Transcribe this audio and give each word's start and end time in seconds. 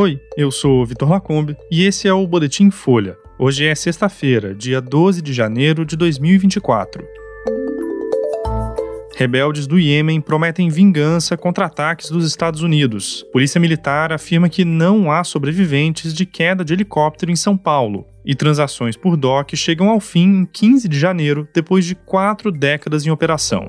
Oi, 0.00 0.20
eu 0.36 0.52
sou 0.52 0.86
Vitor 0.86 1.10
Lacombe 1.10 1.56
e 1.68 1.84
esse 1.84 2.06
é 2.06 2.12
o 2.12 2.24
Boletim 2.24 2.70
Folha. 2.70 3.16
Hoje 3.36 3.66
é 3.66 3.74
sexta-feira, 3.74 4.54
dia 4.54 4.80
12 4.80 5.20
de 5.20 5.32
janeiro 5.32 5.84
de 5.84 5.96
2024. 5.96 7.04
Rebeldes 9.16 9.66
do 9.66 9.76
Iêmen 9.76 10.20
prometem 10.20 10.68
vingança 10.68 11.36
contra 11.36 11.66
ataques 11.66 12.12
dos 12.12 12.24
Estados 12.24 12.62
Unidos. 12.62 13.26
Polícia 13.32 13.60
Militar 13.60 14.12
afirma 14.12 14.48
que 14.48 14.64
não 14.64 15.10
há 15.10 15.24
sobreviventes 15.24 16.14
de 16.14 16.24
queda 16.24 16.64
de 16.64 16.74
helicóptero 16.74 17.32
em 17.32 17.36
São 17.36 17.56
Paulo. 17.56 18.06
E 18.24 18.36
transações 18.36 18.96
por 18.96 19.16
DOC 19.16 19.56
chegam 19.56 19.88
ao 19.88 19.98
fim 19.98 20.42
em 20.42 20.46
15 20.46 20.86
de 20.86 20.96
janeiro, 20.96 21.48
depois 21.52 21.84
de 21.84 21.96
quatro 21.96 22.52
décadas 22.52 23.04
em 23.04 23.10
operação. 23.10 23.68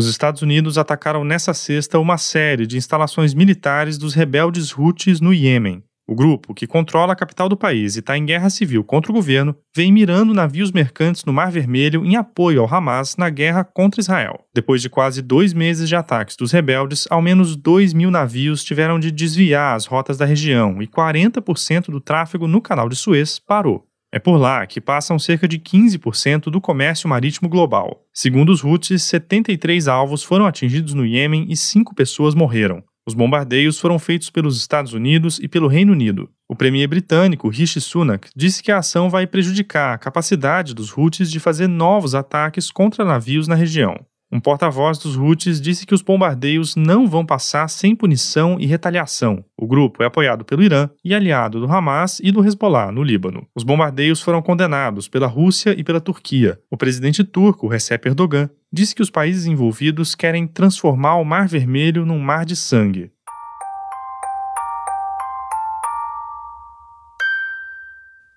Os 0.00 0.06
Estados 0.06 0.40
Unidos 0.40 0.78
atacaram 0.78 1.24
nessa 1.24 1.52
sexta 1.52 1.98
uma 1.98 2.16
série 2.16 2.66
de 2.66 2.78
instalações 2.78 3.34
militares 3.34 3.98
dos 3.98 4.14
rebeldes 4.14 4.72
Houthis 4.74 5.20
no 5.20 5.30
Iêmen. 5.30 5.84
O 6.08 6.14
grupo, 6.14 6.54
que 6.54 6.66
controla 6.66 7.12
a 7.12 7.16
capital 7.16 7.50
do 7.50 7.56
país 7.56 7.96
e 7.96 7.98
está 7.98 8.16
em 8.16 8.24
guerra 8.24 8.48
civil 8.48 8.82
contra 8.82 9.12
o 9.12 9.14
governo, 9.14 9.54
vem 9.76 9.92
mirando 9.92 10.32
navios 10.32 10.72
mercantes 10.72 11.26
no 11.26 11.34
Mar 11.34 11.52
Vermelho 11.52 12.02
em 12.02 12.16
apoio 12.16 12.62
ao 12.62 12.74
Hamas 12.74 13.18
na 13.18 13.28
guerra 13.28 13.62
contra 13.62 14.00
Israel. 14.00 14.40
Depois 14.54 14.80
de 14.80 14.88
quase 14.88 15.20
dois 15.20 15.52
meses 15.52 15.86
de 15.86 15.94
ataques 15.94 16.34
dos 16.34 16.50
rebeldes, 16.50 17.06
ao 17.10 17.20
menos 17.20 17.54
2 17.54 17.92
mil 17.92 18.10
navios 18.10 18.64
tiveram 18.64 18.98
de 18.98 19.10
desviar 19.10 19.76
as 19.76 19.84
rotas 19.84 20.16
da 20.16 20.24
região 20.24 20.80
e 20.80 20.86
40% 20.86 21.90
do 21.90 22.00
tráfego 22.00 22.48
no 22.48 22.62
canal 22.62 22.88
de 22.88 22.96
Suez 22.96 23.38
parou. 23.38 23.89
É 24.12 24.18
por 24.18 24.36
lá 24.36 24.66
que 24.66 24.80
passam 24.80 25.18
cerca 25.18 25.46
de 25.46 25.58
15% 25.58 26.50
do 26.50 26.60
comércio 26.60 27.08
marítimo 27.08 27.48
global. 27.48 28.02
Segundo 28.12 28.50
os 28.50 28.64
Houthis, 28.64 29.04
73 29.04 29.86
alvos 29.86 30.24
foram 30.24 30.46
atingidos 30.46 30.94
no 30.94 31.06
Iêmen 31.06 31.46
e 31.48 31.56
5 31.56 31.94
pessoas 31.94 32.34
morreram. 32.34 32.82
Os 33.06 33.14
bombardeios 33.14 33.78
foram 33.78 33.98
feitos 33.98 34.28
pelos 34.28 34.56
Estados 34.58 34.92
Unidos 34.92 35.38
e 35.38 35.48
pelo 35.48 35.68
Reino 35.68 35.92
Unido. 35.92 36.28
O 36.48 36.56
premier 36.56 36.88
britânico 36.88 37.48
Rishi 37.48 37.80
Sunak 37.80 38.28
disse 38.36 38.62
que 38.62 38.72
a 38.72 38.78
ação 38.78 39.08
vai 39.08 39.26
prejudicar 39.26 39.94
a 39.94 39.98
capacidade 39.98 40.74
dos 40.74 40.96
Houthis 40.96 41.30
de 41.30 41.38
fazer 41.38 41.68
novos 41.68 42.14
ataques 42.14 42.70
contra 42.70 43.04
navios 43.04 43.46
na 43.46 43.54
região. 43.54 43.94
Um 44.32 44.38
porta-voz 44.38 44.96
dos 44.96 45.16
Houthis 45.16 45.60
disse 45.60 45.84
que 45.84 45.92
os 45.92 46.02
bombardeios 46.02 46.76
não 46.76 47.08
vão 47.08 47.26
passar 47.26 47.66
sem 47.68 47.96
punição 47.96 48.58
e 48.60 48.66
retaliação. 48.66 49.44
O 49.56 49.66
grupo 49.66 50.04
é 50.04 50.06
apoiado 50.06 50.44
pelo 50.44 50.62
Irã 50.62 50.88
e 51.04 51.12
aliado 51.12 51.58
do 51.58 51.70
Hamas 51.70 52.20
e 52.22 52.30
do 52.30 52.44
Hezbollah, 52.44 52.92
no 52.92 53.02
Líbano. 53.02 53.44
Os 53.56 53.64
bombardeios 53.64 54.20
foram 54.20 54.40
condenados 54.40 55.08
pela 55.08 55.26
Rússia 55.26 55.74
e 55.76 55.82
pela 55.82 56.00
Turquia. 56.00 56.60
O 56.70 56.76
presidente 56.76 57.24
turco, 57.24 57.66
Recep 57.66 58.06
Erdogan, 58.06 58.48
disse 58.72 58.94
que 58.94 59.02
os 59.02 59.10
países 59.10 59.46
envolvidos 59.46 60.14
querem 60.14 60.46
transformar 60.46 61.16
o 61.16 61.24
Mar 61.24 61.48
Vermelho 61.48 62.06
num 62.06 62.20
mar 62.20 62.44
de 62.44 62.54
sangue. 62.54 63.10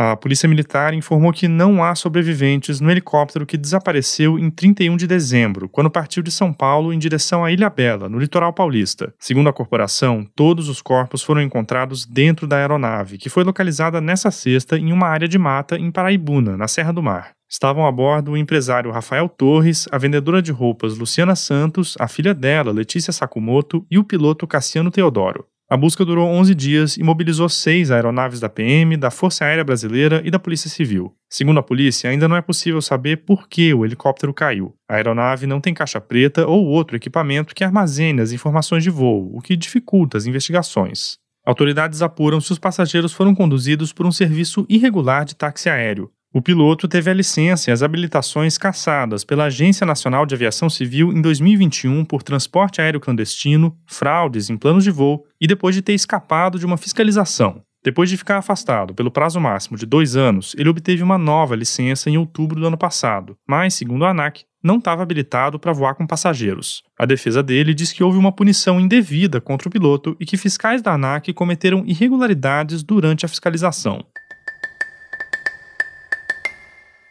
A 0.00 0.14
Polícia 0.14 0.48
Militar 0.48 0.94
informou 0.94 1.32
que 1.32 1.48
não 1.48 1.82
há 1.82 1.92
sobreviventes 1.92 2.78
no 2.80 2.88
helicóptero 2.88 3.44
que 3.44 3.56
desapareceu 3.56 4.38
em 4.38 4.48
31 4.48 4.96
de 4.96 5.08
dezembro, 5.08 5.68
quando 5.68 5.90
partiu 5.90 6.22
de 6.22 6.30
São 6.30 6.52
Paulo 6.52 6.92
em 6.92 6.98
direção 7.00 7.44
à 7.44 7.50
Ilha 7.50 7.68
Bela, 7.68 8.08
no 8.08 8.16
litoral 8.16 8.52
paulista. 8.52 9.12
Segundo 9.18 9.48
a 9.48 9.52
corporação, 9.52 10.24
todos 10.36 10.68
os 10.68 10.80
corpos 10.80 11.20
foram 11.20 11.42
encontrados 11.42 12.06
dentro 12.06 12.46
da 12.46 12.58
aeronave, 12.58 13.18
que 13.18 13.28
foi 13.28 13.42
localizada 13.42 14.00
nessa 14.00 14.30
sexta 14.30 14.78
em 14.78 14.92
uma 14.92 15.08
área 15.08 15.26
de 15.26 15.36
mata 15.36 15.76
em 15.76 15.90
Paraibuna, 15.90 16.56
na 16.56 16.68
Serra 16.68 16.92
do 16.92 17.02
Mar. 17.02 17.32
Estavam 17.48 17.84
a 17.84 17.90
bordo 17.90 18.30
o 18.30 18.36
empresário 18.36 18.92
Rafael 18.92 19.28
Torres, 19.28 19.88
a 19.90 19.98
vendedora 19.98 20.40
de 20.40 20.52
roupas 20.52 20.96
Luciana 20.96 21.34
Santos, 21.34 21.96
a 21.98 22.06
filha 22.06 22.32
dela, 22.32 22.70
Letícia 22.70 23.12
Sakamoto, 23.12 23.84
e 23.90 23.98
o 23.98 24.04
piloto 24.04 24.46
Cassiano 24.46 24.92
Teodoro. 24.92 25.44
A 25.70 25.76
busca 25.76 26.02
durou 26.02 26.26
11 26.26 26.54
dias 26.54 26.96
e 26.96 27.02
mobilizou 27.02 27.46
seis 27.46 27.90
aeronaves 27.90 28.40
da 28.40 28.48
PM, 28.48 28.96
da 28.96 29.10
Força 29.10 29.44
Aérea 29.44 29.62
Brasileira 29.62 30.22
e 30.24 30.30
da 30.30 30.38
Polícia 30.38 30.70
Civil. 30.70 31.14
Segundo 31.28 31.60
a 31.60 31.62
polícia, 31.62 32.08
ainda 32.08 32.26
não 32.26 32.36
é 32.36 32.40
possível 32.40 32.80
saber 32.80 33.18
por 33.18 33.46
que 33.46 33.74
o 33.74 33.84
helicóptero 33.84 34.32
caiu. 34.32 34.74
A 34.88 34.94
aeronave 34.94 35.46
não 35.46 35.60
tem 35.60 35.74
caixa 35.74 36.00
preta 36.00 36.46
ou 36.46 36.64
outro 36.64 36.96
equipamento 36.96 37.54
que 37.54 37.62
armazene 37.62 38.22
as 38.22 38.32
informações 38.32 38.82
de 38.82 38.88
voo, 38.88 39.30
o 39.36 39.42
que 39.42 39.54
dificulta 39.54 40.16
as 40.16 40.24
investigações. 40.24 41.18
Autoridades 41.44 42.00
apuram 42.00 42.40
se 42.40 42.50
os 42.50 42.58
passageiros 42.58 43.12
foram 43.12 43.34
conduzidos 43.34 43.92
por 43.92 44.06
um 44.06 44.12
serviço 44.12 44.64
irregular 44.70 45.26
de 45.26 45.36
táxi 45.36 45.68
aéreo. 45.68 46.10
O 46.30 46.42
piloto 46.42 46.86
teve 46.86 47.10
a 47.10 47.14
licença 47.14 47.70
e 47.70 47.72
as 47.72 47.82
habilitações 47.82 48.58
cassadas 48.58 49.24
pela 49.24 49.44
Agência 49.44 49.86
Nacional 49.86 50.26
de 50.26 50.34
Aviação 50.34 50.68
Civil 50.68 51.10
em 51.10 51.22
2021 51.22 52.04
por 52.04 52.22
transporte 52.22 52.82
aéreo 52.82 53.00
clandestino, 53.00 53.74
fraudes 53.86 54.50
em 54.50 54.56
planos 54.58 54.84
de 54.84 54.90
voo 54.90 55.24
e 55.40 55.46
depois 55.46 55.74
de 55.74 55.80
ter 55.80 55.94
escapado 55.94 56.58
de 56.58 56.66
uma 56.66 56.76
fiscalização. 56.76 57.62
Depois 57.82 58.10
de 58.10 58.18
ficar 58.18 58.36
afastado 58.36 58.92
pelo 58.92 59.10
prazo 59.10 59.40
máximo 59.40 59.78
de 59.78 59.86
dois 59.86 60.16
anos, 60.16 60.54
ele 60.58 60.68
obteve 60.68 61.02
uma 61.02 61.16
nova 61.16 61.56
licença 61.56 62.10
em 62.10 62.18
outubro 62.18 62.60
do 62.60 62.66
ano 62.66 62.76
passado, 62.76 63.34
mas, 63.48 63.72
segundo 63.72 64.04
a 64.04 64.10
ANAC, 64.10 64.44
não 64.62 64.76
estava 64.76 65.02
habilitado 65.02 65.58
para 65.58 65.72
voar 65.72 65.94
com 65.94 66.06
passageiros. 66.06 66.82
A 66.98 67.06
defesa 67.06 67.42
dele 67.42 67.72
diz 67.72 67.90
que 67.90 68.02
houve 68.04 68.18
uma 68.18 68.32
punição 68.32 68.78
indevida 68.78 69.40
contra 69.40 69.68
o 69.68 69.70
piloto 69.70 70.14
e 70.20 70.26
que 70.26 70.36
fiscais 70.36 70.82
da 70.82 70.92
ANAC 70.92 71.32
cometeram 71.32 71.84
irregularidades 71.86 72.82
durante 72.82 73.24
a 73.24 73.28
fiscalização. 73.28 74.04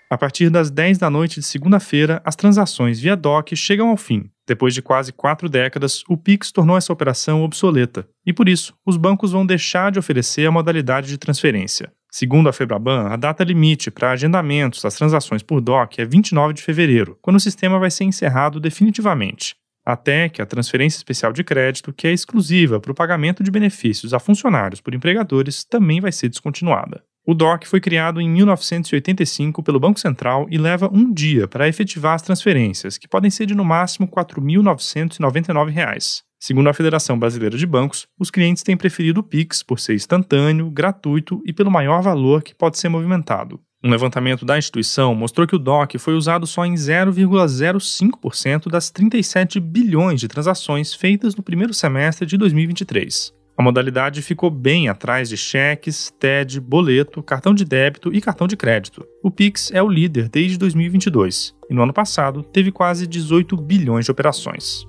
A 0.10 0.18
partir 0.18 0.50
das 0.50 0.72
10 0.72 0.98
da 0.98 1.10
noite 1.10 1.42
de 1.42 1.46
segunda-feira, 1.46 2.22
as 2.24 2.34
transações 2.34 2.98
via 2.98 3.16
DOC 3.16 3.58
chegam 3.58 3.90
ao 3.90 3.98
fim. 3.98 4.30
Depois 4.48 4.74
de 4.74 4.82
quase 4.82 5.12
quatro 5.12 5.50
décadas, 5.50 6.02
o 6.08 6.16
Pix 6.16 6.50
tornou 6.50 6.78
essa 6.78 6.94
operação 6.94 7.44
obsoleta 7.44 8.08
e, 8.26 8.32
por 8.32 8.48
isso, 8.48 8.74
os 8.86 8.96
bancos 8.96 9.34
vão 9.34 9.46
deixar 9.46 9.92
de 9.92 10.00
oferecer 10.00 10.48
a 10.48 10.52
modalidade 10.52 11.10
de 11.10 11.18
transferência. 11.18 11.92
Segundo 12.10 12.48
a 12.48 12.54
Febraban, 12.54 13.08
a 13.10 13.18
data 13.18 13.44
limite 13.44 13.92
para 13.92 14.12
agendamentos 14.12 14.82
das 14.82 14.96
transações 14.96 15.44
por 15.44 15.60
DOC 15.60 16.00
é 16.00 16.06
29 16.06 16.54
de 16.54 16.62
fevereiro, 16.62 17.18
quando 17.22 17.36
o 17.36 17.42
sistema 17.42 17.78
vai 17.78 17.92
ser 17.92 18.06
encerrado 18.06 18.62
definitivamente. 18.62 19.58
Até 19.86 20.30
que 20.30 20.42
a 20.42 20.46
transferência 20.46 20.98
especial 20.98 21.34
de 21.34 21.44
crédito, 21.44 21.92
que 21.92 22.08
é 22.08 22.14
exclusiva 22.14 22.80
para 22.80 22.94
o 22.94 22.96
pagamento 22.96 23.44
de 23.44 23.52
benefícios 23.52 24.14
a 24.14 24.20
funcionários 24.20 24.80
por 24.80 24.96
empregadores, 24.96 25.66
também 25.66 26.00
vai 26.00 26.14
ser 26.14 26.30
descontinuada. 26.30 27.04
O 27.30 27.34
DOC 27.34 27.66
foi 27.66 27.82
criado 27.82 28.22
em 28.22 28.30
1985 28.30 29.62
pelo 29.62 29.82
Banco 29.82 30.00
Central 30.00 30.48
e 30.50 30.58
leva 30.58 30.90
um 30.94 31.14
dia 31.14 31.46
para 31.46 31.68
efetivar 31.68 32.14
as 32.14 32.22
transferências, 32.22 32.98
que 32.98 33.06
podem 33.06 33.30
ser 33.30 33.46
de 33.46 33.54
no 33.54 33.66
máximo 33.66 34.08
R$ 34.08 34.24
4.999. 34.24 36.22
Segundo 36.40 36.70
a 36.70 36.74
Federação 36.74 37.20
Brasileira 37.20 37.58
de 37.58 37.68
Bancos, 37.68 38.08
os 38.18 38.32
clientes 38.32 38.64
têm 38.64 38.78
preferido 38.78 39.20
o 39.20 39.24
Pix 39.24 39.62
por 39.62 39.78
ser 39.78 39.96
instantâneo, 39.96 40.72
gratuito 40.72 41.42
e 41.46 41.52
pelo 41.52 41.70
maior 41.70 42.02
valor 42.02 42.42
que 42.42 42.56
pode 42.56 42.78
ser 42.78 42.88
movimentado. 42.88 43.60
Um 43.84 43.90
levantamento 43.90 44.46
da 44.46 44.58
instituição 44.58 45.14
mostrou 45.14 45.46
que 45.46 45.56
o 45.56 45.60
DOC 45.60 46.00
foi 46.00 46.14
usado 46.14 46.48
só 46.48 46.66
em 46.66 46.76
0,05% 46.76 48.72
das 48.72 48.90
37 48.90 49.60
bilhões 49.60 50.22
de 50.22 50.30
transações 50.30 50.94
feitas 50.94 51.36
no 51.36 51.44
primeiro 51.44 51.74
semestre 51.74 52.26
de 52.26 52.38
2023. 52.38 53.36
A 53.58 53.64
modalidade 53.64 54.22
ficou 54.22 54.52
bem 54.52 54.88
atrás 54.88 55.28
de 55.28 55.36
cheques, 55.36 56.14
TED, 56.20 56.62
boleto, 56.62 57.24
cartão 57.24 57.56
de 57.56 57.66
débito 57.66 58.14
e 58.14 58.22
cartão 58.22 58.46
de 58.46 58.56
crédito. 58.56 59.04
O 59.24 59.32
Pix 59.32 59.72
é 59.74 59.82
o 59.82 59.90
líder 59.90 60.30
desde 60.30 60.60
2022 60.60 61.56
e 61.68 61.74
no 61.74 61.82
ano 61.82 61.92
passado 61.92 62.44
teve 62.44 62.72
quase 62.72 63.08
18 63.08 63.58
bilhões 63.58 64.06
de 64.06 64.12
operações. 64.12 64.86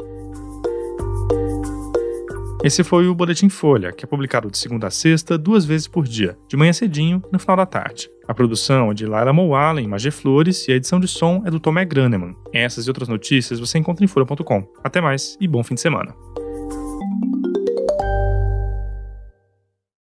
Esse 2.62 2.84
foi 2.84 3.08
o 3.08 3.14
Boletim 3.14 3.48
Folha, 3.48 3.90
que 3.90 4.04
é 4.04 4.08
publicado 4.08 4.50
de 4.50 4.58
segunda 4.58 4.88
a 4.88 4.90
sexta, 4.90 5.38
duas 5.38 5.64
vezes 5.64 5.88
por 5.88 6.04
dia, 6.04 6.36
de 6.46 6.56
manhã 6.56 6.72
cedinho 6.72 7.22
no 7.32 7.38
final 7.38 7.56
da 7.56 7.64
tarde. 7.64 8.10
A 8.26 8.34
produção 8.34 8.90
é 8.90 8.94
de 8.94 9.06
Lara 9.06 9.32
Moala, 9.32 9.80
em 9.80 9.88
Magé 9.88 10.10
Flores, 10.10 10.68
e 10.68 10.72
a 10.72 10.74
edição 10.74 11.00
de 11.00 11.08
som 11.08 11.42
é 11.46 11.50
do 11.50 11.58
Tomé 11.58 11.86
Graneman. 11.86 12.36
Essas 12.52 12.86
e 12.86 12.90
outras 12.90 13.08
notícias 13.08 13.58
você 13.58 13.78
encontra 13.78 14.04
em 14.04 14.08
folha.com. 14.08 14.68
Até 14.84 15.00
mais 15.00 15.38
e 15.40 15.48
bom 15.48 15.64
fim 15.64 15.76
de 15.76 15.80
semana. 15.80 16.14